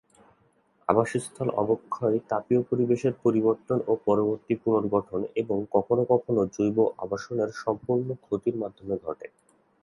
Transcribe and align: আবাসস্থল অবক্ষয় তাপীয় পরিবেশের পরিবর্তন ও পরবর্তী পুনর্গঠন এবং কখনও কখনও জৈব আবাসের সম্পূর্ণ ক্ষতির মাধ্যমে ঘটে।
আবাসস্থল 0.87 1.47
অবক্ষয় 1.55 2.17
তাপীয় 2.29 2.61
পরিবেশের 2.69 3.13
পরিবর্তন 3.23 3.77
ও 3.87 3.93
পরবর্তী 4.07 4.53
পুনর্গঠন 4.63 5.21
এবং 5.35 5.57
কখনও 5.75 6.03
কখনও 6.13 6.43
জৈব 6.55 6.77
আবাসের 7.03 7.49
সম্পূর্ণ 7.63 8.07
ক্ষতির 8.23 8.55
মাধ্যমে 8.57 8.95
ঘটে। 9.05 9.27